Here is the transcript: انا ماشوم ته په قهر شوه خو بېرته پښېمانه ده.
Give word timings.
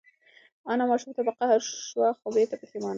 انا 0.71 0.83
ماشوم 0.89 1.11
ته 1.15 1.21
په 1.27 1.33
قهر 1.39 1.59
شوه 1.89 2.07
خو 2.19 2.27
بېرته 2.35 2.55
پښېمانه 2.61 2.87
ده. 2.87 2.89